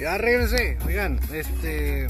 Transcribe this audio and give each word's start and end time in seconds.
Ya 0.00 0.16
regresé, 0.16 0.78
oigan, 0.86 1.20
este. 1.30 2.06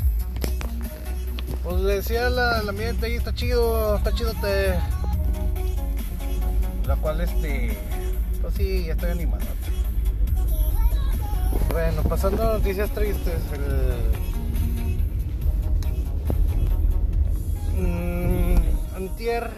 Pues 1.64 1.80
le 1.80 1.94
decía 1.96 2.30
la, 2.30 2.60
ambiente 2.60 3.06
ahí, 3.06 3.14
está 3.14 3.34
chido, 3.34 3.96
está 3.96 4.14
chido 4.14 4.32
te. 4.34 4.78
La 6.86 6.94
cual 6.94 7.20
este. 7.20 7.76
Pues 8.40 8.54
sí, 8.54 8.84
ya 8.86 8.92
estoy 8.92 9.10
animado. 9.10 9.42
Bueno, 11.72 12.04
pasando 12.04 12.44
noticias 12.44 12.90
tristes, 12.90 13.40
el. 13.54 14.12
mm, 17.82 18.94
antier. 18.94 19.50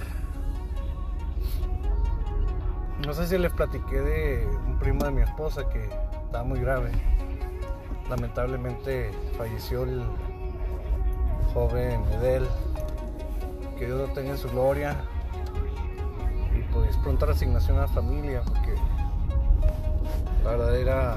No 3.05 3.13
sé 3.13 3.27
si 3.27 3.37
les 3.37 3.53
platiqué 3.53 4.01
de 4.01 4.47
un 4.47 4.79
primo 4.79 5.05
de 5.05 5.11
mi 5.11 5.21
esposa 5.21 5.69
que 5.69 5.85
estaba 6.25 6.45
muy 6.45 6.61
grave 6.61 6.93
lamentablemente 8.13 9.11
falleció 9.39 9.85
el 9.85 10.03
joven 11.55 12.05
Edel. 12.13 12.47
Que 13.79 13.87
Dios 13.87 13.99
lo 13.99 14.09
tenga 14.13 14.33
en 14.33 14.39
su 14.39 14.51
gloria. 14.51 14.97
Y 16.55 16.63
pues 16.75 16.95
pronta 16.99 17.25
resignación 17.27 17.79
a 17.79 17.83
la 17.83 17.89
familia, 17.89 18.43
porque 18.43 18.75
la 20.45 20.51
verdad 20.51 20.77
era 20.77 21.17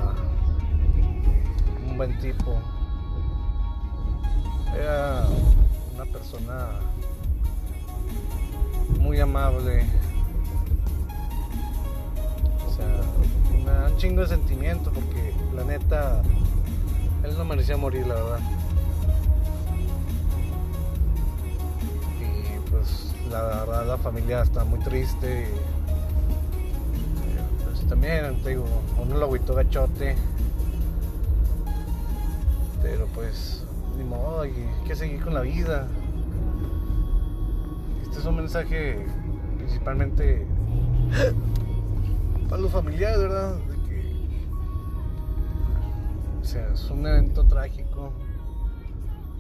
un 1.85 1.98
buen 1.98 2.18
tipo. 2.20 2.55
Era 4.73 5.27
una 5.96 6.05
persona 6.05 6.80
muy 8.99 9.20
amable. 9.20 9.85
O 12.66 12.71
sea, 12.73 13.90
un 13.90 13.98
chingo 13.98 14.21
de 14.21 14.27
sentimiento 14.27 14.91
porque 14.91 15.34
la 15.54 15.66
neta 15.66 16.21
él 17.25 17.38
no 17.38 17.45
merecía 17.45 17.75
morir, 17.75 18.05
la 18.07 18.15
verdad. 18.15 18.39
Y 22.20 22.70
pues 22.70 23.13
la 23.32 23.41
verdad 23.41 23.87
la 23.87 23.98
familia 23.98 24.41
está 24.43 24.63
muy 24.63 24.79
triste. 24.79 25.48
Y, 27.23 27.63
pues, 27.63 27.87
también, 27.87 28.41
te 28.43 28.49
digo, 28.49 28.65
uno 29.01 29.17
lo 29.17 29.26
agüitó 29.26 29.55
gachote. 29.55 30.15
Pero 32.82 33.07
pues, 33.15 33.65
ni 33.98 34.04
modo, 34.04 34.41
hay 34.41 34.54
que 34.87 34.95
seguir 34.95 35.23
con 35.23 35.34
la 35.34 35.41
vida. 35.41 35.87
Este 38.04 38.20
es 38.20 38.26
un 38.26 38.35
mensaje 38.35 39.05
principalmente 39.57 40.45
para 42.48 42.62
los 42.62 42.71
familiares, 42.71 43.17
¿verdad? 43.17 43.55
Es 46.55 46.89
un 46.89 47.05
evento 47.05 47.43
trágico. 47.43 48.13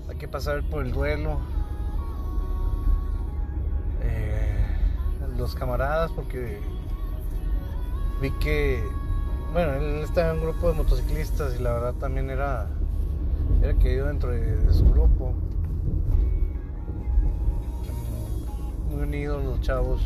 Hay 0.09 0.17
que 0.17 0.27
pasar 0.27 0.63
por 0.63 0.85
el 0.85 0.91
duelo. 0.91 1.39
Eh, 4.01 4.65
los 5.37 5.55
camaradas, 5.55 6.11
porque 6.11 6.59
vi 8.21 8.31
que, 8.31 8.83
bueno, 9.53 9.73
él 9.73 10.03
estaba 10.03 10.31
en 10.31 10.39
un 10.39 10.43
grupo 10.43 10.69
de 10.69 10.73
motociclistas 10.75 11.55
y 11.57 11.63
la 11.63 11.73
verdad 11.73 11.93
también 11.93 12.29
era, 12.29 12.67
era 13.61 13.73
querido 13.75 14.07
dentro 14.07 14.31
de, 14.31 14.73
su 14.73 14.85
grupo. 14.91 15.33
Muy 18.91 19.03
unidos 19.03 19.43
los 19.43 19.61
chavos. 19.61 20.01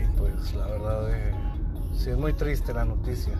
Y 0.00 0.18
pues 0.18 0.54
la 0.54 0.66
verdad... 0.66 1.14
Eh, 1.14 1.43
Sí, 1.96 2.10
es 2.10 2.18
muy 2.18 2.32
triste 2.32 2.74
la 2.74 2.84
noticia. 2.84 3.32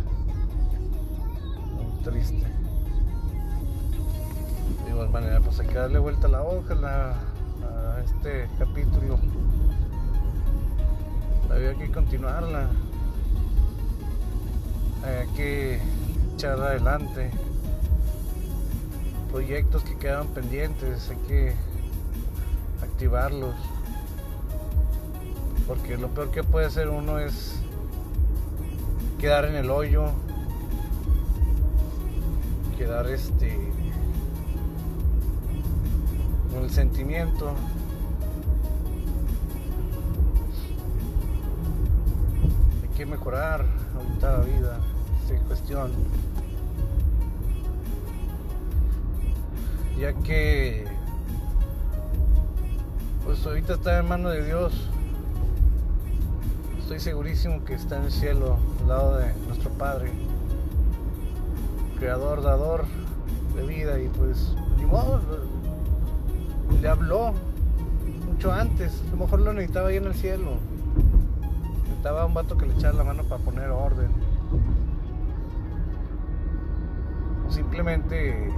Muy 1.74 2.02
triste. 2.02 2.46
De 4.84 4.90
igual 4.90 5.10
manera, 5.10 5.40
pues 5.40 5.60
hay 5.60 5.66
que 5.66 5.74
darle 5.74 5.98
vuelta 5.98 6.28
a 6.28 6.30
la 6.30 6.42
hoja 6.42 6.74
a 6.74 8.00
este 8.04 8.48
capítulo. 8.58 9.18
Había 11.50 11.74
que 11.74 11.90
continuarla. 11.90 12.68
Hay 15.04 15.28
que 15.36 15.80
echar 16.34 16.60
adelante. 16.60 17.30
Proyectos 19.30 19.82
que 19.82 19.96
quedan 19.98 20.28
pendientes, 20.28 21.10
hay 21.10 21.16
que 21.28 21.54
activarlos. 22.82 23.54
Porque 25.66 25.96
lo 25.98 26.08
peor 26.08 26.30
que 26.30 26.44
puede 26.44 26.66
hacer 26.66 26.88
uno 26.88 27.18
es 27.18 27.63
quedar 29.24 29.46
en 29.46 29.54
el 29.54 29.70
hoyo, 29.70 30.04
quedar 32.76 33.06
este 33.08 33.58
con 36.52 36.64
el 36.64 36.70
sentimiento. 36.70 37.54
Hay 42.82 42.88
que 42.98 43.06
mejorar 43.06 43.64
ahorita 43.96 44.30
la 44.30 44.44
vida, 44.44 44.80
sin 45.26 45.38
cuestión. 45.44 45.90
Ya 49.98 50.12
que 50.12 50.84
pues 53.24 53.46
ahorita 53.46 53.72
está 53.72 54.00
en 54.00 54.06
manos 54.06 54.34
de 54.34 54.44
Dios 54.44 54.90
estoy 56.84 57.00
segurísimo 57.00 57.64
que 57.64 57.72
está 57.72 57.96
en 57.96 58.04
el 58.04 58.12
cielo, 58.12 58.58
al 58.82 58.88
lado 58.88 59.16
de 59.16 59.32
nuestro 59.46 59.70
Padre, 59.70 60.10
creador, 61.98 62.42
dador 62.42 62.84
de 63.56 63.66
vida, 63.66 63.98
y 63.98 64.08
pues, 64.08 64.54
ni 64.76 64.84
modo, 64.84 65.18
le 66.82 66.86
habló 66.86 67.32
mucho 68.30 68.52
antes, 68.52 69.02
a 69.08 69.10
lo 69.12 69.16
mejor 69.16 69.40
lo 69.40 69.54
necesitaba 69.54 69.88
ahí 69.88 69.96
en 69.96 70.04
el 70.04 70.14
cielo. 70.14 70.58
Necesitaba 71.84 72.26
un 72.26 72.34
vato 72.34 72.58
que 72.58 72.66
le 72.66 72.74
echara 72.74 72.92
la 72.92 73.04
mano 73.04 73.22
para 73.24 73.42
poner 73.42 73.70
orden. 73.70 74.10
O 77.48 77.50
simplemente 77.50 78.50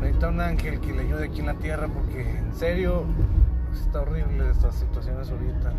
necesita 0.00 0.28
un 0.28 0.40
ángel 0.40 0.78
que 0.78 0.92
le 0.92 1.00
ayude 1.00 1.24
aquí 1.24 1.40
en 1.40 1.46
la 1.46 1.54
tierra 1.54 1.88
porque 1.88 2.38
en 2.38 2.54
serio 2.54 3.06
está 3.78 4.02
horrible 4.02 4.50
estas 4.50 4.74
situaciones 4.74 5.30
ahorita. 5.30 5.72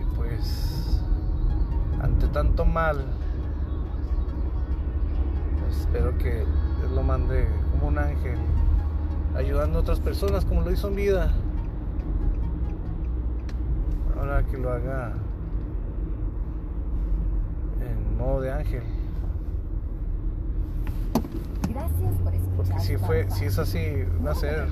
Y 0.00 0.16
pues, 0.16 1.00
ante 2.00 2.26
tanto 2.28 2.64
mal, 2.64 3.04
pues, 5.60 5.78
espero 5.78 6.16
que 6.18 6.44
Dios 6.78 6.92
lo 6.94 7.02
mande 7.02 7.48
como 7.72 7.88
un 7.88 7.98
ángel, 7.98 8.38
ayudando 9.36 9.78
a 9.78 9.82
otras 9.82 10.00
personas 10.00 10.44
como 10.44 10.62
lo 10.62 10.70
hizo 10.70 10.88
en 10.88 10.96
vida. 10.96 11.32
Ahora 14.18 14.42
que 14.44 14.58
lo 14.58 14.70
haga 14.72 15.12
en 17.80 18.16
modo 18.16 18.40
de 18.40 18.52
ángel. 18.52 18.82
Gracias 21.68 22.14
por 22.22 22.34
escuchar. 22.34 22.43
Porque 22.56 22.78
si 22.80 22.96
fue, 22.96 23.30
si 23.30 23.46
es 23.46 23.58
así, 23.58 24.04
va 24.24 24.32
a 24.32 24.34
ser 24.34 24.68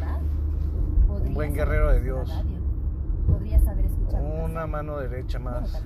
un 1.09 1.35
buen 1.35 1.55
guerrero 1.55 1.91
de 1.93 2.01
Dios. 2.01 2.31
Escuchado 3.85 4.45
Una 4.45 4.67
mano 4.67 4.99
derecha 4.99 5.39
más. 5.39 5.83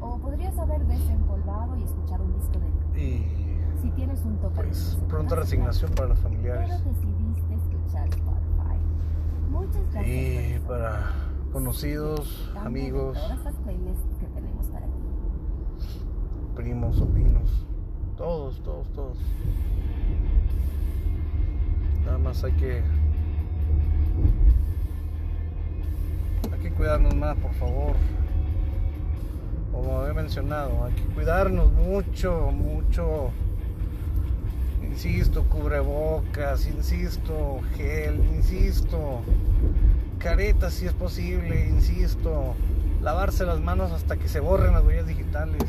O 0.00 0.18
podrías 0.18 0.58
haber 0.58 0.84
desempolvado 0.86 1.76
y 1.78 1.84
escuchar 1.84 2.20
un 2.20 2.34
disco 2.34 2.58
de 2.92 3.00
Y 3.00 3.26
Si 3.80 3.90
tienes 3.90 4.22
un 4.24 4.36
toque 4.38 4.54
pues 4.56 4.98
pronta 5.08 5.36
resignación 5.36 5.92
para 5.92 6.08
los 6.08 6.18
familiares. 6.18 6.82
Y 10.04 10.58
para 10.66 11.10
conocidos, 11.52 12.52
amigos, 12.56 13.18
primos, 16.54 16.96
sobrinos, 16.96 17.66
todos, 18.16 18.60
todos, 18.62 18.92
todos. 18.92 19.18
Nada 22.04 22.18
más 22.18 22.44
hay 22.44 22.52
que 22.52 22.82
hay 26.52 26.60
que 26.62 26.70
cuidarnos 26.70 27.14
más, 27.14 27.36
por 27.36 27.52
favor. 27.54 27.96
Como 29.72 30.00
había 30.00 30.14
mencionado, 30.14 30.84
hay 30.84 30.92
que 30.94 31.02
cuidarnos 31.14 31.72
mucho, 31.72 32.50
mucho. 32.52 33.30
Insisto, 34.82 35.42
cubrebocas, 35.44 36.66
insisto, 36.66 37.60
gel, 37.76 38.24
insisto, 38.36 39.22
caretas 40.18 40.74
si 40.74 40.86
es 40.86 40.92
posible, 40.92 41.68
insisto, 41.68 42.54
lavarse 43.02 43.44
las 43.44 43.60
manos 43.60 43.90
hasta 43.90 44.16
que 44.16 44.28
se 44.28 44.38
borren 44.38 44.72
las 44.72 44.84
huellas 44.84 45.08
digitales. 45.08 45.64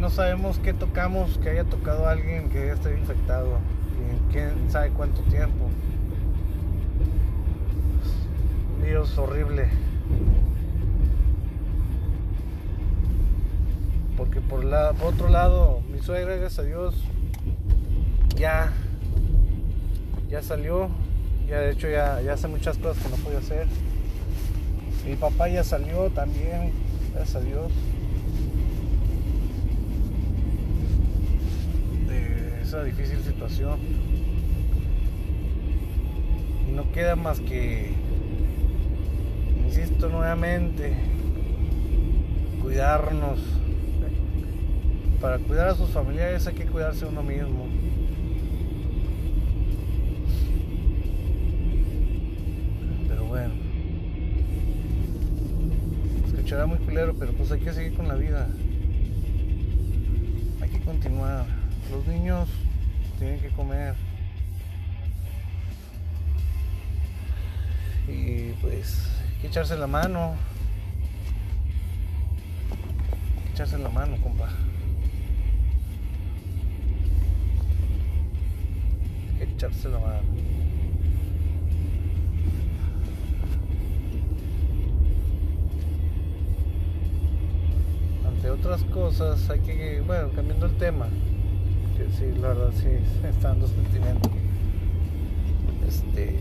No 0.00 0.08
sabemos 0.08 0.58
qué 0.58 0.72
tocamos 0.72 1.38
que 1.38 1.50
haya 1.50 1.64
tocado 1.64 2.08
alguien 2.08 2.48
que 2.48 2.62
haya 2.62 2.72
estado 2.72 2.96
infectado. 2.96 3.58
Y 4.00 4.32
quién 4.32 4.70
sabe 4.70 4.90
cuánto 4.90 5.20
tiempo. 5.22 5.68
Pues 8.80 9.18
horrible. 9.18 9.68
Porque 14.16 14.40
por, 14.40 14.64
la, 14.64 14.92
por 14.92 15.14
otro 15.14 15.28
lado, 15.28 15.80
mi 15.90 16.00
suegra, 16.00 16.36
gracias 16.36 16.60
a 16.60 16.62
Dios, 16.62 16.94
ya, 18.36 18.72
ya 20.28 20.42
salió. 20.42 20.88
Ya 21.48 21.60
de 21.60 21.72
hecho 21.72 21.88
ya, 21.88 22.20
ya 22.20 22.34
hace 22.34 22.46
muchas 22.46 22.78
cosas 22.78 23.02
que 23.02 23.08
no 23.10 23.16
podía 23.16 23.38
hacer. 23.38 23.66
Mi 25.06 25.16
papá 25.16 25.48
ya 25.48 25.64
salió 25.64 26.10
también, 26.10 26.72
gracias 27.14 27.36
a 27.36 27.40
Dios. 27.40 27.72
Esa 32.70 32.84
difícil 32.84 33.18
situación. 33.24 33.80
Y 36.68 36.70
no 36.70 36.92
queda 36.92 37.16
más 37.16 37.40
que, 37.40 37.90
insisto 39.66 40.08
nuevamente, 40.08 40.92
cuidarnos. 42.62 43.40
Para 45.20 45.38
cuidar 45.38 45.70
a 45.70 45.74
sus 45.74 45.90
familiares 45.90 46.46
hay 46.46 46.54
que 46.54 46.64
cuidarse 46.66 47.06
uno 47.06 47.24
mismo. 47.24 47.66
Pero 53.08 53.24
bueno. 53.24 53.54
Escuchará 56.28 56.66
muy 56.66 56.78
culero, 56.78 57.16
pero 57.18 57.32
pues 57.32 57.50
hay 57.50 57.58
que 57.58 57.72
seguir 57.72 57.94
con 57.94 58.06
la 58.06 58.14
vida. 58.14 58.48
Hay 60.60 60.68
que 60.70 60.80
continuar. 60.82 61.59
Los 61.90 62.06
niños 62.06 62.48
tienen 63.18 63.40
que 63.40 63.48
comer. 63.48 63.94
Y 68.06 68.52
pues 68.60 69.08
hay 69.28 69.40
que 69.40 69.46
echarse 69.48 69.76
la 69.76 69.86
mano. 69.86 70.34
Hay 73.36 73.44
que 73.44 73.50
echarse 73.52 73.78
la 73.78 73.88
mano, 73.88 74.16
compa. 74.22 74.48
Hay 79.40 79.46
que 79.46 79.52
echarse 79.52 79.88
la 79.88 79.98
mano. 79.98 80.22
Ante 88.26 88.50
otras 88.50 88.82
cosas 88.84 89.50
hay 89.50 89.60
que, 89.60 90.02
bueno, 90.06 90.30
cambiando 90.34 90.66
el 90.66 90.76
tema, 90.78 91.08
sí, 92.18 92.38
la 92.40 92.48
verdad 92.48 92.70
sí, 92.76 92.88
está 93.28 93.48
dando 93.48 93.66
sentimiento. 93.68 94.30
Este, 95.86 96.38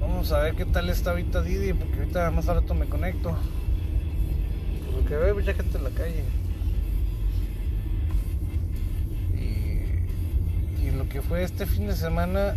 Vamos 0.00 0.32
a 0.32 0.40
ver 0.40 0.54
qué 0.56 0.64
tal 0.64 0.90
está 0.90 1.10
ahorita 1.10 1.42
Didi, 1.42 1.72
porque 1.72 1.94
ahorita 2.00 2.30
más 2.32 2.46
rato 2.46 2.74
me 2.74 2.86
conecto. 2.86 3.36
Por 4.86 5.02
lo 5.02 5.08
que 5.08 5.16
veo, 5.16 5.34
mucha 5.34 5.54
gente 5.54 5.78
en 5.78 5.84
la 5.84 5.90
calle. 5.90 6.24
Y 10.82 10.90
lo 10.90 11.08
que 11.08 11.22
fue 11.22 11.44
este 11.44 11.66
fin 11.66 11.86
de 11.86 11.94
semana, 11.94 12.56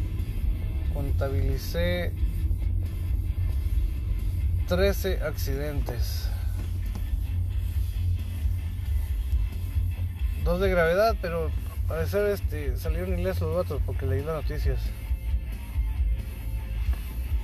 contabilicé 0.94 2.14
13 4.72 5.22
accidentes. 5.26 6.30
Dos 10.46 10.62
de 10.62 10.70
gravedad, 10.70 11.18
pero 11.22 11.48
al 11.48 11.88
parecer 11.90 12.28
este, 12.28 12.78
salieron 12.78 13.20
ilesos 13.20 13.42
los 13.42 13.56
vatos 13.58 13.82
porque 13.86 14.06
leí 14.06 14.24
las 14.24 14.36
noticias. 14.44 14.80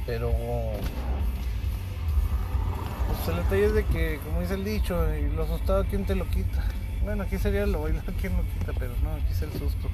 Pero 0.06 0.31
pues 3.07 3.27
el 3.27 3.44
detalle 3.44 3.65
es 3.65 3.74
de 3.74 3.85
que, 3.88 4.21
como 4.24 4.39
dice 4.39 4.53
el 4.53 4.63
dicho, 4.63 4.97
y 5.13 5.29
lo 5.29 5.44
asustado 5.44 5.83
quién 5.83 6.06
te 6.06 6.15
lo 6.15 6.29
quita. 6.29 6.63
Bueno, 7.03 7.24
aquí 7.24 7.38
sería 7.38 7.65
lo 7.65 7.81
bailado 7.81 8.13
quién 8.21 8.38
lo 8.38 8.44
quita, 8.44 8.71
pero 8.79 8.94
no, 9.03 9.12
aquí 9.12 9.33
es 9.33 9.41
el 9.41 9.51
susto. 9.51 9.89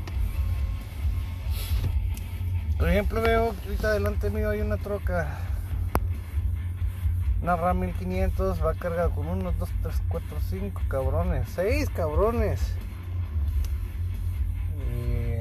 Por 2.77 2.89
ejemplo, 2.89 3.23
veo 3.23 3.55
ahorita 3.65 3.91
delante 3.93 4.29
mío 4.29 4.51
hay 4.51 4.61
una 4.61 4.77
troca. 4.77 5.49
Una 7.43 7.57
RAM 7.57 7.81
1500 7.81 8.63
va 8.65 8.73
cargada 8.73 9.09
con 9.09 9.27
unos 9.27 9.59
2, 9.59 9.69
3, 9.81 10.01
4, 10.07 10.37
5 10.49 10.81
cabrones. 10.87 11.49
6 11.49 11.89
cabrones. 11.89 12.61
Y 14.89 15.33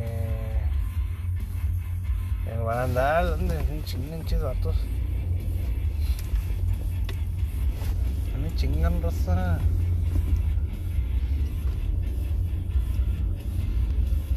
en 2.50 2.64
barandal, 2.64 3.30
donde 3.30 3.56
un 3.56 3.84
chingan 3.84 4.24
vatos. 4.42 4.74
Me 8.42 8.52
chingan 8.56 9.00
raza. 9.00 9.60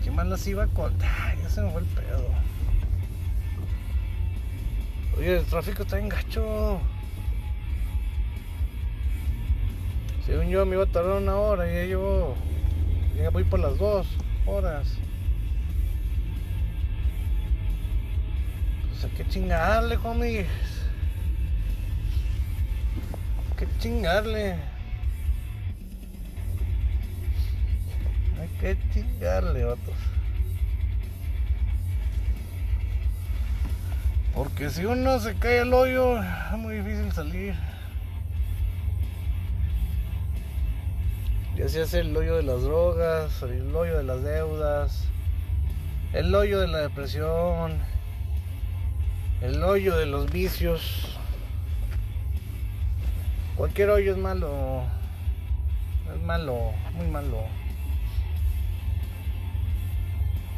¿Qué 0.03 0.11
más 0.11 0.27
las 0.27 0.45
iba 0.45 0.65
a 0.65 0.67
contar? 0.67 1.35
Ya 1.41 1.49
se 1.49 1.63
me 1.63 1.71
fue 1.71 1.81
el 1.81 1.87
pedo. 1.87 2.27
Oye, 5.17 5.37
el 5.37 5.45
tráfico 5.45 5.81
está 5.81 5.97
en 5.97 6.09
gacho. 6.09 6.79
Según 10.25 10.49
yo 10.49 10.65
me 10.65 10.75
iba 10.75 10.83
a 10.83 10.87
tardar 10.87 11.21
una 11.21 11.35
hora 11.35 11.69
y 11.69 11.75
ya 11.75 11.83
llevo. 11.83 12.35
Ya 13.15 13.29
voy 13.29 13.43
por 13.43 13.59
las 13.59 13.77
dos 13.77 14.07
horas. 14.47 14.87
Pues 18.89 19.03
hay 19.03 19.11
que 19.11 19.27
chingarle, 19.27 19.97
homies. 19.97 20.47
Hay 23.37 23.57
que 23.57 23.67
chingarle. 23.79 24.55
Hay 28.41 28.47
que 28.59 28.77
chingarle, 28.93 29.65
otros. 29.65 29.95
Porque 34.33 34.69
si 34.69 34.85
uno 34.85 35.19
se 35.19 35.35
cae 35.35 35.59
al 35.59 35.73
hoyo, 35.73 36.19
es 36.19 36.57
muy 36.57 36.77
difícil 36.77 37.11
salir. 37.13 37.55
Ya 41.55 41.69
se 41.69 41.81
hace 41.81 42.01
el 42.01 42.15
hoyo 42.15 42.35
de 42.35 42.43
las 42.43 42.63
drogas, 42.63 43.41
el 43.41 43.73
hoyo 43.73 43.97
de 43.97 44.03
las 44.03 44.21
deudas, 44.21 45.05
el 46.11 46.35
hoyo 46.35 46.59
de 46.59 46.67
la 46.67 46.79
depresión, 46.79 47.79
el 49.41 49.63
hoyo 49.63 49.95
de 49.95 50.05
los 50.05 50.29
vicios. 50.29 51.17
Cualquier 53.55 53.89
hoyo 53.89 54.11
es 54.11 54.17
malo. 54.17 54.83
Es 56.13 56.21
malo, 56.23 56.73
muy 56.93 57.07
malo. 57.07 57.45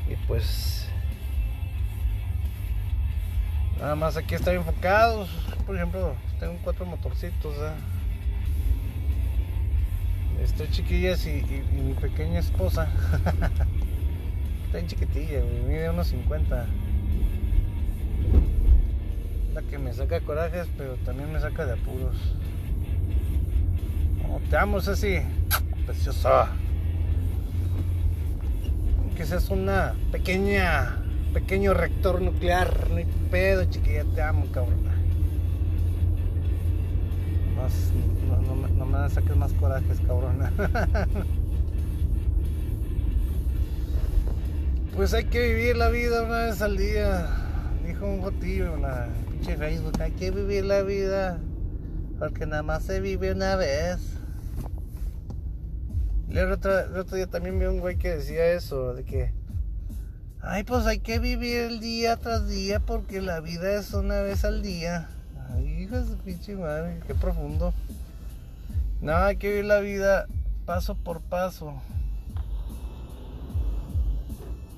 Y 0.10 0.16
pues 0.28 0.90
nada 3.80 3.94
más 3.94 4.18
aquí 4.18 4.34
estar 4.34 4.56
enfocados. 4.56 5.30
Por 5.68 5.76
ejemplo, 5.76 6.16
tengo 6.40 6.58
cuatro 6.64 6.88
motorcitos. 6.88 7.56
¿eh? 7.56 7.97
Estoy 10.48 10.70
chiquillas 10.72 11.26
y, 11.28 11.44
mi 11.84 11.94
pequeña 11.94 12.40
esposa. 12.40 12.90
Está 14.66 14.80
en 14.80 14.88
chiquitilla, 14.88 15.42
mide 15.68 15.90
unos 15.90 16.08
50. 16.08 16.66
La 19.54 19.62
que 19.62 19.78
me 19.78 19.94
saca 19.94 20.20
corajes, 20.22 20.68
pero 20.76 20.96
también 21.06 21.32
me 21.32 21.40
saca 21.40 21.66
de 21.66 21.74
apuros. 21.74 22.16
Oh, 24.30 24.40
te 24.50 24.58
amo, 24.58 24.82
Ceci. 24.82 25.20
Preciosa. 25.86 26.50
Que 29.16 29.26
seas 29.26 29.50
una 29.50 29.94
pequeña, 30.12 30.98
pequeño 31.34 31.74
reactor 31.74 32.22
nuclear. 32.22 32.90
No 32.90 32.98
hay 32.98 33.06
pedo, 33.30 33.64
chiquilla. 33.66 34.06
Te 34.16 34.22
amo, 34.24 34.48
cabrón. 34.52 34.88
Más, 37.56 37.92
no, 38.98 39.36
más 39.36 39.54
corajes, 39.54 40.00
cabrona. 40.06 40.52
pues 44.96 45.14
hay 45.14 45.26
que 45.26 45.48
vivir 45.48 45.78
la 45.78 45.90
vida 45.90 46.24
una 46.24 46.46
vez 46.46 46.62
al 46.62 46.78
día. 46.78 47.28
Dijo 47.86 48.08
un 48.08 48.22
jotillo 48.22 48.74
en 48.76 48.82
la 48.82 49.08
pinche 49.30 49.56
Facebook. 49.56 50.02
Hay 50.02 50.12
que 50.12 50.32
vivir 50.32 50.66
la 50.66 50.82
vida. 50.82 51.40
Porque 52.18 52.48
nada 52.48 52.64
más 52.64 52.84
se 52.84 53.00
vive 53.00 53.32
una 53.32 53.56
vez. 53.56 54.00
El 56.30 56.52
otro, 56.52 56.72
otro 57.00 57.16
día 57.16 57.28
también 57.28 57.60
vi 57.60 57.66
un 57.66 57.80
güey 57.80 57.98
que 57.98 58.16
decía 58.16 58.48
eso. 58.54 58.96
De 58.96 59.04
que. 59.04 59.32
Ay, 60.42 60.64
pues 60.64 60.86
hay 60.86 61.00
que 61.00 61.20
vivir 61.20 61.58
el 61.60 61.80
día 61.80 62.18
tras 62.18 62.48
día. 62.48 62.80
Porque 62.80 63.22
la 63.22 63.40
vida 63.42 63.80
es 63.80 63.94
una 63.94 64.22
vez 64.22 64.44
al 64.44 64.64
día. 64.64 65.10
Ay, 65.54 65.84
hijo 65.84 65.96
de 66.00 66.08
su 66.08 66.18
pinche 66.18 66.56
madre, 66.56 67.00
qué 67.06 67.14
profundo. 67.14 67.74
No, 69.02 69.16
hay 69.16 69.38
que 69.38 69.50
vivir 69.50 69.66
la 69.66 69.80
vida 69.80 70.28
paso 70.66 70.96
por 70.96 71.22
paso. 71.22 71.82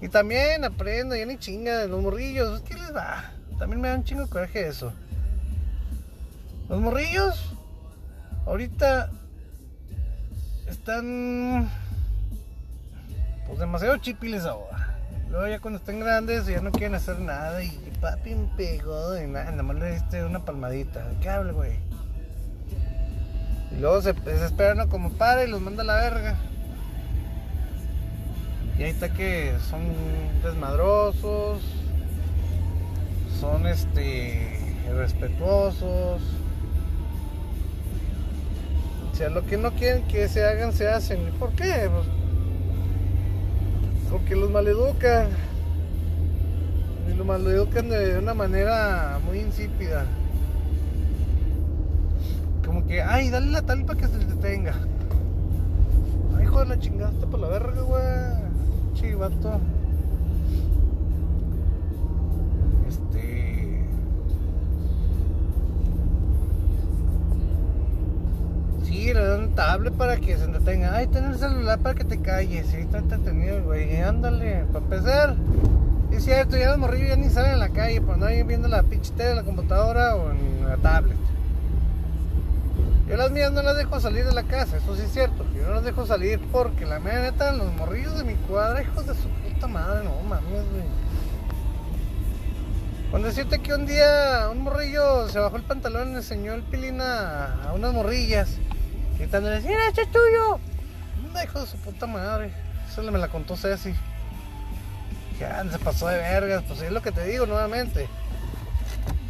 Y 0.02 0.08
también 0.08 0.64
aprendo, 0.64 1.16
ya 1.16 1.26
ni 1.26 1.38
chinga 1.38 1.86
los 1.86 2.02
morrillos. 2.02 2.62
¿Qué 2.62 2.74
les 2.76 2.96
va? 2.96 3.32
También 3.58 3.82
me 3.82 3.90
dan 3.90 4.04
chingo 4.04 4.24
de 4.24 4.30
coraje 4.30 4.68
eso. 4.68 4.94
Los 6.70 6.80
morrillos, 6.80 7.54
ahorita 8.46 9.10
están 10.68 11.70
pues 13.48 13.60
demasiado 13.60 13.98
chipiles 13.98 14.46
ahora. 14.46 14.98
Luego 15.30 15.48
ya 15.48 15.60
cuando 15.60 15.80
estén 15.80 16.00
grandes 16.00 16.46
ya 16.46 16.62
no 16.62 16.72
quieren 16.72 16.96
hacer 16.96 17.20
nada 17.20 17.64
y 17.64 17.70
papi 18.00 18.36
me 18.36 18.48
pegó 18.56 19.18
y 19.20 19.28
nada, 19.28 19.52
nada 19.52 19.64
más 19.64 19.78
le 19.78 19.94
diste 19.94 20.24
una 20.24 20.46
palmadita. 20.46 21.12
¿Qué 21.22 21.30
hable, 21.30 21.52
güey? 21.52 21.89
Y 23.72 23.80
luego 23.80 24.02
se 24.02 24.14
desesperan 24.14 24.88
como 24.90 25.12
para 25.12 25.44
y 25.44 25.50
los 25.50 25.62
manda 25.62 25.84
a 25.84 25.86
la 25.86 25.96
verga. 25.96 26.36
Y 28.78 28.84
ahí 28.84 28.92
está 28.92 29.10
que 29.10 29.54
son 29.70 29.82
desmadrosos, 30.42 31.62
son 33.40 33.68
este 33.68 34.58
irrespetuosos. 34.90 36.22
O 39.12 39.16
sea, 39.16 39.30
lo 39.30 39.46
que 39.46 39.58
no 39.58 39.72
quieren 39.72 40.08
que 40.08 40.30
se 40.30 40.46
hagan, 40.46 40.72
se 40.72 40.88
hacen. 40.88 41.28
¿Y 41.28 41.32
por 41.32 41.52
qué? 41.52 41.90
Pues, 41.92 42.08
porque 44.10 44.36
los 44.36 44.50
maleducan. 44.50 45.28
Y 47.12 47.16
los 47.16 47.26
maleducan 47.26 47.90
de 47.90 48.18
una 48.18 48.34
manera 48.34 49.20
muy 49.26 49.40
insípida. 49.40 50.06
Que, 52.90 53.02
ay, 53.02 53.30
dale 53.30 53.52
la 53.52 53.62
tal 53.62 53.86
para 53.86 53.98
que 53.98 54.08
se 54.08 54.18
detenga. 54.18 54.74
Ay, 56.36 56.44
hijo 56.44 56.66
la 56.66 56.78
chingada, 56.78 57.12
está 57.12 57.26
por 57.28 57.40
la 57.40 57.48
verga, 57.48 57.82
güey 57.82 58.50
chivato. 59.00 59.60
Este. 62.88 63.86
Sí, 68.84 69.14
le 69.14 69.26
dan 69.26 69.56
tablet 69.56 69.94
para 69.94 70.18
que 70.18 70.38
se 70.38 70.44
entretenga. 70.44 70.96
Ay, 70.96 71.08
ten 71.08 71.26
el 71.26 71.36
celular 71.36 71.80
para 71.80 71.96
que 71.96 72.04
te 72.04 72.20
calles. 72.20 72.68
Sí, 72.68 72.78
está 72.78 72.98
entretenido, 73.00 73.64
güey. 73.64 74.02
Ándale, 74.02 74.66
para 74.74 74.86
empezar. 74.86 75.36
Es 76.12 76.26
cierto, 76.26 76.58
ya 76.58 76.72
los 76.72 76.80
morrillos 76.80 77.10
ya 77.10 77.16
ni 77.16 77.30
salen 77.30 77.54
a 77.54 77.58
la 77.58 77.70
calle, 77.70 78.02
por 78.02 78.18
no 78.18 78.30
ir 78.30 78.44
viendo 78.44 78.68
la 78.68 78.82
pinche 78.84 79.14
tele 79.14 79.36
la 79.36 79.44
computadora 79.44 80.16
o 80.16 80.32
en 80.32 80.68
la 80.68 80.78
tablet. 80.78 81.16
Yo 83.10 83.18
las 83.18 83.32
mías 83.32 83.52
no 83.52 83.64
las 83.64 83.76
dejo 83.76 84.00
salir 84.00 84.24
de 84.24 84.34
la 84.34 84.44
casa, 84.44 84.78
eso 84.78 84.96
sí 84.96 85.02
es 85.02 85.12
cierto. 85.12 85.44
Yo 85.56 85.64
no 85.64 85.74
las 85.74 85.84
dejo 85.84 86.06
salir 86.06 86.40
porque 86.52 86.86
la 86.86 87.00
mera 87.00 87.24
neta, 87.24 87.52
los 87.54 87.74
morrillos 87.74 88.16
de 88.16 88.24
mi 88.24 88.36
cuadra, 88.36 88.84
hijos 88.84 89.08
de 89.08 89.16
su 89.16 89.28
puta 89.28 89.68
madre, 89.68 90.04
no 90.04 90.12
mames, 90.22 90.70
güey. 90.72 90.84
Cuando 93.10 93.28
decirte 93.28 93.58
que 93.58 93.74
un 93.74 93.88
día 93.88 94.48
un 94.52 94.62
morrillo 94.62 95.28
se 95.28 95.40
bajó 95.40 95.56
el 95.56 95.64
pantalón 95.64 96.10
y 96.10 96.12
le 96.12 96.18
enseñó 96.18 96.54
el 96.54 96.62
pilín 96.62 97.02
a, 97.02 97.72
unas 97.74 97.92
morrillas, 97.92 98.58
gritándole, 99.18 99.60
mira, 99.62 99.88
este 99.88 100.04
es 100.04 100.12
tuyo. 100.12 100.60
No, 101.34 101.44
hijo 101.44 101.62
de 101.62 101.66
su 101.66 101.78
puta 101.78 102.06
madre. 102.06 102.54
Eso 102.88 103.02
me 103.02 103.18
la 103.18 103.28
contó 103.30 103.58
Ceci. 103.58 103.96
Ya 105.40 105.66
se 105.72 105.80
pasó 105.80 106.08
de 106.10 106.18
vergas, 106.18 106.64
pues 106.68 106.80
es 106.84 106.92
lo 106.92 107.02
que 107.02 107.12
te 107.12 107.24
digo 107.26 107.48
nuevamente. 107.48 108.08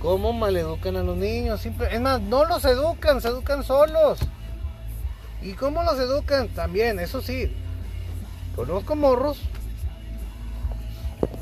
¿Cómo 0.01 0.31
maleducan 0.31 0.95
a 0.95 1.03
los 1.03 1.17
niños? 1.17 1.59
Simple, 1.59 1.93
es 1.93 1.99
más, 1.99 2.21
no 2.21 2.45
los 2.45 2.63
educan, 2.63 3.21
se 3.21 3.27
educan 3.27 3.63
solos. 3.63 4.19
¿Y 5.41 5.53
cómo 5.53 5.83
los 5.83 5.99
educan? 5.99 6.47
También, 6.49 6.99
eso 6.99 7.21
sí. 7.21 7.53
Conozco 8.55 8.95
morros 8.95 9.41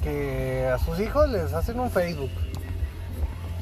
que 0.04 0.68
a 0.74 0.80
sus 0.80 1.00
hijos 1.00 1.30
les 1.30 1.54
hacen 1.54 1.80
un 1.80 1.92
Facebook. 1.92 2.32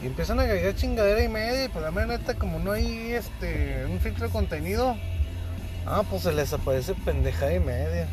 Y 0.02 0.08
empiezan 0.08 0.40
a 0.40 0.44
agregar 0.44 0.76
chingadera 0.76 1.24
y 1.24 1.30
media. 1.30 1.66
Y 1.66 1.70
pues 1.70 1.84
la 1.84 2.06
neta, 2.06 2.36
como 2.36 2.60
no 2.60 2.72
hay 2.72 3.12
este 3.14 3.86
un 3.90 4.00
filtro 4.00 4.28
de 4.28 4.32
contenido, 4.32 4.96
ah, 5.86 6.04
pues 6.10 6.24
se 6.24 6.32
les 6.32 6.54
aparece 6.54 6.94
pendejada 6.94 7.54
y 7.54 7.60
media. 7.60 8.08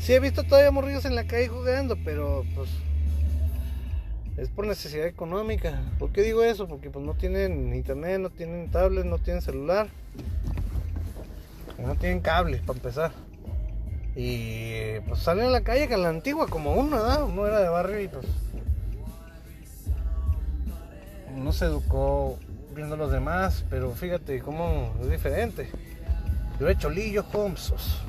Sí 0.00 0.12
he 0.12 0.20
visto 0.20 0.44
todavía 0.44 0.70
morrillos 0.70 1.06
en 1.06 1.14
la 1.14 1.24
calle 1.24 1.48
jugando, 1.48 1.96
pero 2.04 2.44
pues 2.54 2.68
es 4.36 4.48
por 4.48 4.66
necesidad 4.66 5.06
económica. 5.06 5.80
¿Por 5.98 6.10
qué 6.10 6.22
digo 6.22 6.42
eso? 6.42 6.66
Porque 6.66 6.90
pues 6.90 7.04
no 7.04 7.14
tienen 7.14 7.72
internet, 7.74 8.20
no 8.20 8.30
tienen 8.30 8.70
tablet, 8.70 9.04
no 9.04 9.18
tienen 9.18 9.42
celular, 9.42 9.88
no 11.78 11.94
tienen 11.94 12.20
cable 12.20 12.58
para 12.58 12.78
empezar. 12.78 13.12
Y 14.16 15.00
pues 15.08 15.20
salen 15.20 15.46
a 15.46 15.50
la 15.50 15.62
calle 15.62 15.88
que 15.88 15.94
a 15.94 15.98
la 15.98 16.08
antigua 16.08 16.46
como 16.48 16.74
uno, 16.74 16.96
¿verdad? 16.96 17.24
Uno 17.24 17.46
era 17.46 17.60
de 17.60 17.68
barrio 17.68 18.00
y 18.00 18.08
pues 18.08 18.26
uno 21.36 21.52
se 21.52 21.64
educó 21.64 22.38
viendo 22.74 22.94
a 22.94 22.98
los 22.98 23.10
demás, 23.10 23.64
pero 23.70 23.92
fíjate 23.92 24.40
cómo 24.40 24.94
es 25.02 25.10
diferente. 25.10 25.68
Yo 26.60 26.68
he 26.68 26.72
hecho 26.72 26.90
lillo 26.90 27.24
Holmesos, 27.32 28.00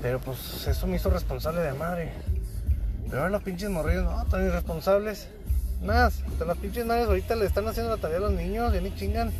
pero 0.00 0.20
pues 0.20 0.66
eso 0.66 0.86
me 0.86 0.96
hizo 0.96 1.10
responsable 1.10 1.60
de 1.60 1.72
madre. 1.72 2.12
Pero 3.06 3.18
ahora 3.18 3.30
los 3.30 3.42
pinches 3.42 3.70
morrillos, 3.70 4.04
no, 4.04 4.24
tan 4.26 4.46
irresponsables. 4.46 5.28
Más, 5.84 6.22
hasta 6.22 6.46
las 6.46 6.56
pinches 6.56 6.86
madres 6.86 7.06
ahorita 7.06 7.34
le 7.36 7.44
están 7.44 7.68
haciendo 7.68 7.94
la 7.94 8.00
tarea 8.00 8.16
a 8.16 8.20
los 8.20 8.32
niños, 8.32 8.72
ya 8.72 8.80
ni 8.80 8.94
chingan. 8.94 9.30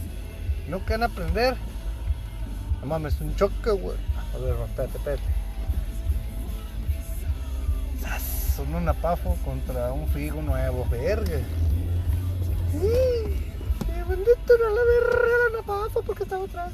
No 0.68 0.80
quieren 0.80 1.04
aprender. 1.04 1.56
No 2.80 2.86
mames, 2.86 3.18
un 3.20 3.34
choque, 3.34 3.70
güey. 3.70 3.96
A 4.34 4.38
ver, 4.38 4.54
espérate, 4.68 4.98
espérate. 4.98 5.22
Son 8.54 8.74
un 8.74 8.88
apafo 8.88 9.36
contra 9.44 9.92
un 9.92 10.06
figo 10.08 10.42
nuevo, 10.42 10.86
verga. 10.90 11.40
bendito 14.08 14.58
no 14.58 14.68
la 14.68 14.82
verga 14.84 15.48
el 15.50 15.56
apafo 15.60 16.02
porque 16.02 16.24
estaba 16.24 16.44
atrás. 16.44 16.72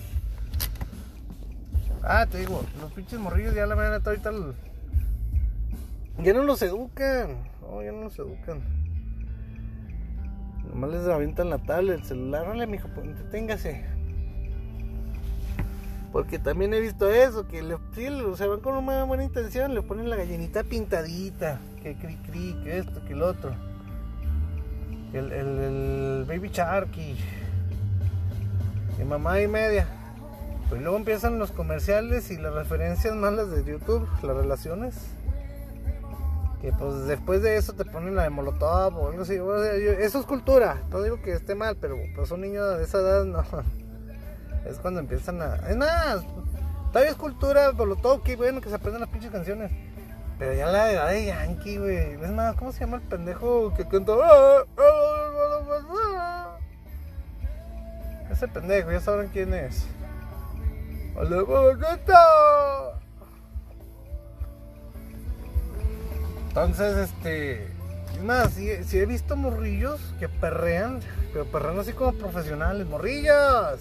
Ah, 2.03 2.27
te 2.27 2.39
digo, 2.39 2.65
los 2.81 2.93
pinches 2.93 3.21
morrillos 3.21 3.55
ya 3.55 3.67
la 3.67 3.77
verdad 3.77 4.03
ahorita. 4.05 4.33
Ya 6.19 6.33
no 6.33 6.43
los 6.43 6.61
educan. 6.61 7.37
No, 7.61 7.83
ya 7.83 7.93
no 7.93 8.03
los 8.03 8.19
educan. 8.19 8.80
Nomás 10.81 10.97
les 10.97 11.09
avientan 11.09 11.51
la 11.51 11.59
tablet, 11.59 11.97
el 11.97 12.05
celular. 12.05 12.49
Órale, 12.49 12.67
mijo, 12.67 12.89
pues 12.95 13.07
entreténgase. 13.07 13.85
Porque 16.11 16.39
también 16.39 16.73
he 16.73 16.81
visto 16.81 17.11
eso, 17.11 17.47
que 17.47 17.63
le, 17.63 17.77
sí, 17.95 18.07
se 18.35 18.47
van 18.47 18.61
con 18.61 18.75
una 18.75 19.05
buena 19.05 19.25
intención, 19.25 19.75
le 19.75 19.83
ponen 19.83 20.09
la 20.09 20.17
gallinita 20.17 20.65
pintadita, 20.65 21.61
que 21.83 21.97
cri 21.97 22.17
cri, 22.17 22.57
que 22.65 22.79
esto, 22.79 23.05
que 23.05 23.13
el 23.13 23.21
otro. 23.21 23.55
El, 25.13 25.33
el, 25.33 26.25
baby 26.27 26.49
shark 26.49 26.97
y, 26.97 27.15
y 28.99 29.05
mamá 29.05 29.39
y 29.39 29.49
media. 29.49 29.87
Pues 30.71 30.81
luego 30.81 30.97
empiezan 30.97 31.39
los 31.39 31.51
comerciales 31.51 32.31
y 32.31 32.39
las 32.39 32.55
referencias 32.55 33.15
malas 33.15 33.51
de 33.51 33.65
YouTube, 33.65 34.09
las 34.23 34.35
relaciones 34.35 34.95
que 36.61 36.73
pues 36.73 37.07
después 37.07 37.43
de 37.43 37.57
eso 37.57 37.73
te 37.73 37.85
ponen 37.85 38.15
la 38.15 38.25
de 38.25 38.31
Molotov 38.31 38.97
o 38.97 39.09
algo 39.09 39.23
así. 39.23 39.35
eso 39.35 40.21
es 40.21 40.27
cultura, 40.27 40.83
no 40.91 41.03
digo 41.03 41.21
que 41.23 41.33
esté 41.33 41.55
mal, 41.55 41.77
pero 41.81 41.97
pues 42.15 42.31
un 42.31 42.43
niño 42.43 42.65
de 42.65 42.85
esa 42.85 42.99
edad 42.99 43.25
no. 43.25 43.43
Es 44.67 44.79
cuando 44.79 45.01
empiezan 45.01 45.41
a. 45.41 45.57
Es 45.71 45.77
más, 45.77 46.23
todavía 46.93 47.13
es 47.13 47.17
cultura, 47.17 47.73
Molotov, 47.73 48.23
que 48.23 48.37
bueno 48.37 48.61
que 48.61 48.69
se 48.69 48.75
aprenden 48.75 49.01
las 49.01 49.09
pinches 49.09 49.31
canciones. 49.31 49.73
Pero 50.39 50.53
ya 50.53 50.67
la 50.67 50.93
edad 50.93 51.09
de 51.09 51.27
Yankee, 51.27 51.79
güey. 51.79 51.97
Es 52.23 52.31
más, 52.31 52.57
¿cómo 52.57 52.71
se 52.73 52.81
llama 52.81 52.97
el 52.97 53.03
pendejo 53.03 53.73
que 53.75 53.89
canta? 53.89 54.13
Ese 58.31 58.49
pendejo, 58.49 58.91
ya 58.91 59.01
saben 59.01 59.29
quién 59.29 59.55
es. 59.55 59.87
¡Hola, 61.17 61.43
Entonces, 66.51 66.97
este. 66.97 67.63
Es 68.13 68.23
más, 68.25 68.55
si, 68.55 68.69
he 68.69 69.07
visto 69.07 69.37
morrillos 69.37 70.01
que 70.19 70.29
perrean, 70.29 70.99
pero 71.33 71.45
perrean 71.45 71.79
así 71.79 71.93
como 71.93 72.13
profesionales. 72.13 72.89
¡Morrillos! 72.89 73.79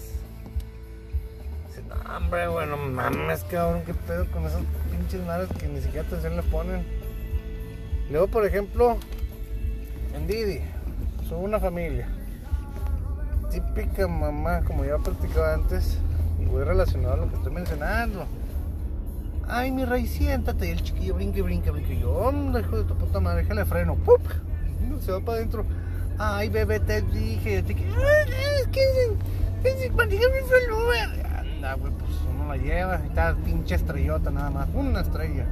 Dicen, 1.66 1.88
no, 1.88 2.16
hombre, 2.16 2.46
bueno, 2.46 2.76
mames, 2.76 3.42
cabrón, 3.50 3.82
qué 3.84 3.92
pedo 3.92 4.24
con 4.30 4.46
esas 4.46 4.62
pinches 4.88 5.26
madres 5.26 5.48
que 5.58 5.66
ni 5.66 5.80
siquiera 5.80 6.06
atención 6.06 6.36
le 6.36 6.44
ponen. 6.44 6.86
Luego, 8.08 8.28
por 8.28 8.46
ejemplo, 8.46 8.98
en 10.14 10.28
Didi, 10.28 10.60
son 11.28 11.40
una 11.40 11.58
familia. 11.58 12.06
Típica 13.50 14.06
mamá, 14.06 14.62
como 14.64 14.84
ya 14.84 14.96
platicado 14.98 15.54
antes, 15.54 15.98
y 16.38 16.44
voy 16.44 16.62
relacionado 16.62 17.14
a 17.14 17.16
lo 17.16 17.28
que 17.30 17.34
estoy 17.34 17.52
mencionando 17.52 18.28
Ay, 19.50 19.72
mi 19.72 19.84
rey, 19.84 20.06
siéntate. 20.06 20.68
Y 20.68 20.70
el 20.70 20.82
chiquillo 20.82 21.14
brinque, 21.14 21.42
brinque, 21.42 21.70
brinque. 21.70 21.94
Y 21.94 22.00
yo, 22.00 22.12
hombre, 22.12 22.62
hijo 22.62 22.76
de 22.78 22.84
tu 22.84 22.94
puta 22.94 23.20
madre, 23.20 23.42
déjale 23.42 23.64
freno. 23.64 23.96
¡Pup! 23.96 24.22
Se 25.04 25.12
va 25.12 25.20
para 25.20 25.38
adentro. 25.38 25.64
Ay, 26.18 26.48
bebé, 26.48 26.78
te 26.80 27.02
dije. 27.02 27.62
Te... 27.62 27.74
Ay, 27.74 27.82
es 28.60 28.68
que 28.68 28.80
es 29.64 29.92
mi 29.92 30.48
celular. 30.48 31.38
Anda, 31.38 31.74
güey, 31.74 31.92
pues 31.92 32.10
uno 32.32 32.48
la 32.48 32.56
lleva. 32.56 32.96
Está 32.96 33.34
pinche 33.34 33.74
estrellota 33.74 34.30
nada 34.30 34.50
más. 34.50 34.68
Una 34.74 35.00
estrella. 35.00 35.46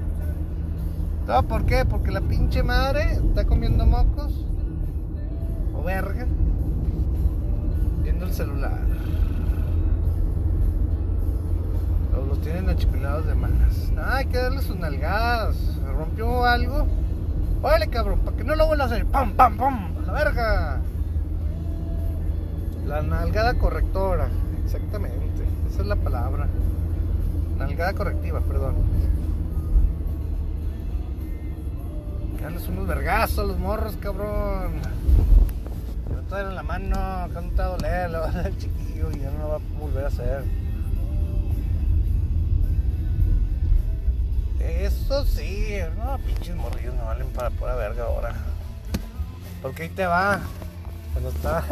¿Todo 1.26 1.43
por 1.43 1.67
qué? 1.67 1.85
Porque 1.85 2.11
la 2.11 2.21
pinche 2.21 2.62
madre 2.62 3.12
está 3.12 3.45
comiendo 3.47 3.85
mocos 3.85 4.45
o 5.75 5.83
verga 5.83 6.26
viendo 8.02 8.25
el 8.25 8.33
celular. 8.33 8.78
O 12.49 12.50
los 12.50 12.55
tienen 12.55 12.71
achipilados 12.71 13.26
de 13.26 13.35
malas. 13.35 13.93
Ah, 13.99 14.17
hay 14.17 14.26
que 14.26 14.38
darle 14.38 14.62
sus 14.62 14.76
nalgadas. 14.76 15.57
Se 15.57 15.93
rompió 15.93 16.45
algo. 16.45 16.87
Órale, 17.62 17.88
cabrón, 17.88 18.21
para 18.21 18.37
que 18.37 18.45
no 18.45 18.55
lo 18.55 18.67
vuelva 18.67 18.85
a 18.85 18.87
hacer. 18.87 19.05
¡Pam, 19.07 19.33
pam, 19.35 19.57
pam! 19.57 19.95
¡A 19.99 20.07
la 20.07 20.12
verga! 20.12 20.81
La 22.87 23.02
nalgada 23.02 23.55
correctora. 23.55 24.28
Exactamente. 24.64 25.45
Esa 25.71 25.83
es 25.83 25.87
la 25.87 25.97
palabra. 25.97 26.49
Nalgada 27.59 27.93
correctiva, 27.93 28.40
perdón. 28.40 28.76
Dales 32.40 32.69
unos 32.69 32.87
vergazos 32.87 33.49
los 33.49 33.59
morros, 33.59 33.97
cabrón. 34.00 34.81
Yo 36.09 36.23
todavía 36.28 36.50
en 36.50 36.55
la 36.55 36.62
mano, 36.62 37.28
que 37.28 37.40
no 37.43 37.50
te 37.50 37.57
va 37.57 37.64
a 37.64 37.69
doler, 37.69 38.11
le 38.11 38.19
va 38.19 38.33
chiquillo 38.57 39.11
y 39.11 39.21
ya 39.21 39.31
no 39.33 39.38
lo 39.38 39.49
va 39.49 39.57
a 39.57 39.81
volver 39.81 40.05
a 40.05 40.09
hacer. 40.09 40.68
Eso 44.69 45.25
sí, 45.25 45.79
no, 45.97 46.19
pinches 46.19 46.55
morrillos 46.55 46.95
no 46.95 47.07
valen 47.07 47.29
para 47.29 47.49
pura 47.49 47.75
verga 47.75 48.05
ahora. 48.05 48.35
Porque 49.63 49.85
ahí 49.85 49.89
te 49.89 50.05
va. 50.05 50.41
Cuando 51.13 51.31
está. 51.31 51.65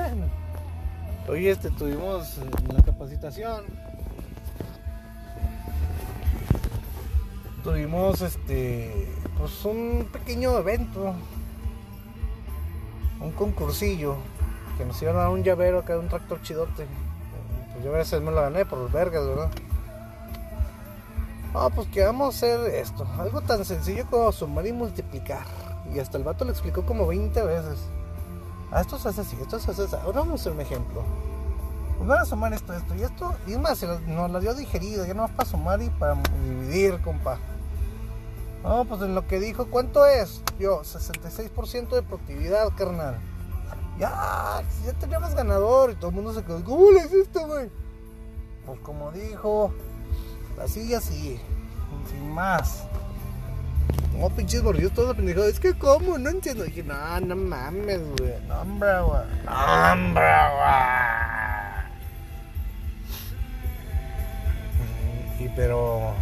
Hoy 1.28 1.48
este 1.48 1.70
tuvimos 1.70 2.38
la 2.72 2.82
capacitación. 2.82 3.64
Tuvimos 7.62 8.22
este. 8.22 9.12
Pues 9.38 9.64
un 9.66 10.08
pequeño 10.10 10.56
evento. 10.58 11.14
Un 13.20 13.32
concursillo. 13.32 14.16
Que 14.78 14.86
nos 14.86 15.00
iban 15.02 15.16
a 15.16 15.20
dar 15.20 15.28
un 15.28 15.42
llavero 15.42 15.80
acá 15.80 15.92
de 15.92 15.98
un 15.98 16.08
tractor 16.08 16.40
chidote. 16.42 16.86
Pues 17.72 17.84
yo 17.84 17.94
a 17.94 17.98
veces 17.98 18.22
me 18.22 18.30
lo 18.30 18.40
gané 18.40 18.64
por 18.64 18.78
los 18.78 18.90
vergas, 18.90 19.26
¿verdad? 19.26 19.50
Ah, 21.58 21.70
pues 21.74 21.88
que 21.88 22.04
vamos 22.04 22.26
a 22.26 22.36
hacer 22.36 22.74
esto. 22.74 23.06
Algo 23.18 23.40
tan 23.40 23.64
sencillo 23.64 24.04
como 24.10 24.30
sumar 24.30 24.66
y 24.66 24.74
multiplicar. 24.74 25.46
Y 25.90 25.98
hasta 25.98 26.18
el 26.18 26.24
vato 26.24 26.44
lo 26.44 26.50
explicó 26.50 26.84
como 26.84 27.06
20 27.06 27.42
veces. 27.42 27.78
Ah, 28.70 28.82
esto 28.82 28.98
se 28.98 29.08
hace 29.08 29.22
así, 29.22 29.38
esto 29.40 29.58
se 29.58 29.70
hace 29.70 29.84
así. 29.84 29.96
Ahora 29.96 30.20
vamos 30.20 30.32
a 30.32 30.42
hacer 30.42 30.52
un 30.52 30.60
ejemplo. 30.60 31.02
Pues 31.96 32.06
van 32.06 32.20
a 32.20 32.24
sumar 32.26 32.52
esto, 32.52 32.74
esto 32.74 32.94
y 32.94 33.02
esto. 33.04 33.34
Y 33.46 33.52
es 33.54 33.58
más, 33.58 33.82
nos 34.06 34.30
lo 34.30 34.38
dio 34.40 34.52
digerido. 34.52 35.06
Ya 35.06 35.14
no 35.14 35.22
más 35.22 35.30
para 35.30 35.48
sumar 35.48 35.80
y 35.80 35.88
para 35.88 36.20
dividir, 36.44 37.00
compa. 37.00 37.38
No, 38.62 38.84
pues 38.84 39.00
en 39.00 39.14
lo 39.14 39.26
que 39.26 39.40
dijo, 39.40 39.64
¿cuánto 39.70 40.04
es? 40.04 40.42
Yo, 40.58 40.82
66% 40.82 41.88
de 41.88 42.02
productividad, 42.02 42.68
carnal. 42.76 43.18
Ya, 43.98 44.62
ya 44.84 44.92
teníamos 45.00 45.34
ganador 45.34 45.92
y 45.92 45.94
todo 45.94 46.10
el 46.10 46.16
mundo 46.16 46.34
se 46.34 46.44
quedó. 46.44 46.62
¿Cómo 46.62 46.90
le 46.90 46.98
hiciste, 47.06 47.42
güey? 47.46 47.70
Pues 48.66 48.78
como 48.80 49.10
dijo, 49.10 49.72
así 50.62 50.82
y 50.82 50.94
así, 50.94 51.40
sin 52.10 52.30
más. 52.32 52.86
No, 54.18 54.30
pinches 54.30 54.62
borrillos 54.62 54.92
todos 54.92 55.14
pendejados. 55.14 55.50
Es 55.50 55.60
que, 55.60 55.74
¿cómo? 55.74 56.16
No 56.18 56.30
entiendo. 56.30 56.64
dije, 56.64 56.82
no, 56.82 57.20
no 57.20 57.36
mames, 57.36 58.00
güey. 58.18 58.32
No, 58.48 58.62
hombre, 58.62 59.00
güey. 59.02 59.22
No, 59.44 59.92
hombre, 59.92 60.22
güey. 65.38 65.46
Y 65.46 65.48
pero. 65.54 66.14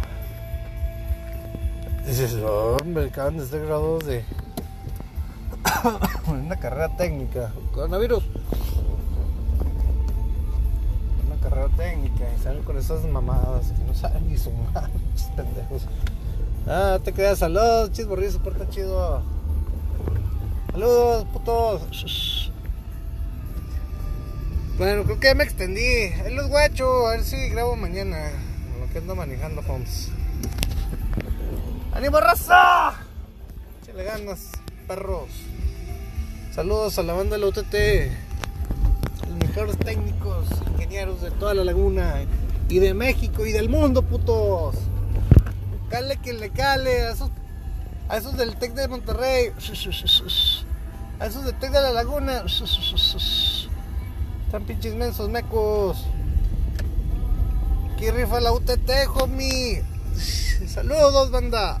Dices, 2.05 2.35
hombre, 2.43 3.05
acaban 3.05 3.37
de 3.37 3.45
ser 3.45 3.65
graduados 3.65 4.05
de. 4.05 4.25
una 6.27 6.57
carrera 6.57 6.89
técnica. 6.97 7.51
Coronavirus. 7.73 8.23
Y 12.15 12.43
salen 12.43 12.63
con 12.63 12.77
esas 12.77 13.03
mamadas 13.05 13.71
que 13.71 13.83
no 13.83 13.93
saben 13.93 14.27
ni 14.27 14.37
sumar, 14.37 14.89
pendejos. 15.35 15.83
Ah, 16.67 16.99
te 17.03 17.13
quedas, 17.13 17.39
saludos, 17.39 17.91
chis 17.91 18.07
borrillos, 18.07 18.33
se 18.33 18.39
porta 18.39 18.67
chido. 18.69 19.21
Saludos, 20.71 21.25
putos. 21.31 22.51
Bueno, 24.77 25.03
creo 25.03 25.19
que 25.19 25.27
ya 25.27 25.35
me 25.35 25.43
extendí. 25.43 25.81
Ahí 25.81 26.33
los 26.33 26.47
guacho, 26.47 27.07
a 27.07 27.11
ver 27.11 27.23
si 27.23 27.49
grabo 27.49 27.75
mañana. 27.75 28.31
Lo 28.79 28.91
que 28.91 28.97
ando 28.97 29.15
manejando, 29.15 29.61
homes. 29.69 30.09
¡Ánimo, 31.93 32.19
raza! 32.19 32.93
Échale 33.83 34.03
ganas, 34.03 34.49
perros. 34.87 35.29
Saludos 36.53 36.97
a 36.99 37.03
la 37.03 37.13
banda 37.13 37.37
de 37.37 37.41
la 37.41 37.47
UTT. 37.47 38.24
Mejores 39.55 39.77
técnicos, 39.77 40.47
ingenieros 40.73 41.21
de 41.21 41.31
toda 41.31 41.53
la 41.53 41.63
laguna. 41.63 42.25
Y 42.67 42.79
de 42.79 42.93
México 42.93 43.45
y 43.45 43.53
del 43.53 43.69
mundo, 43.69 44.01
putos. 44.01 44.75
Cale 45.87 46.17
que 46.17 46.33
le 46.33 46.49
cale 46.49 47.03
a 47.03 47.11
esos, 47.11 47.31
a 48.09 48.17
esos 48.17 48.35
del 48.35 48.57
Tec 48.57 48.73
de 48.73 48.89
Monterrey. 48.89 49.53
A 51.19 51.25
esos 51.25 51.45
del 51.45 51.57
Tec 51.57 51.71
de 51.71 51.81
la 51.81 51.93
Laguna. 51.93 52.43
Están 52.45 52.67
pinches 54.67 54.93
mensos, 54.93 55.29
mecos. 55.29 56.03
Aquí 57.93 58.11
rifa 58.11 58.41
la 58.41 58.51
UTT, 58.51 58.89
homie. 59.21 59.85
Saludos, 60.67 61.31
banda. 61.31 61.79